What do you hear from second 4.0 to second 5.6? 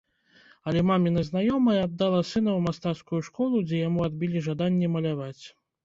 адбілі жаданне маляваць.